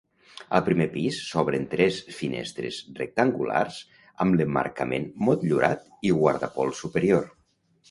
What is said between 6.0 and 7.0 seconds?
i guardapols